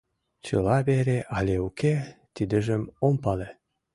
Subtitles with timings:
[0.45, 1.93] Чыла вере але уке,
[2.35, 3.49] тидыжым ом пале.